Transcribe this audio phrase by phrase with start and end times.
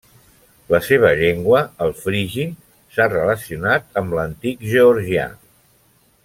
[0.75, 2.47] La seva llengua, el frigi,
[2.95, 5.29] s'ha relacionat amb l'antic georgià.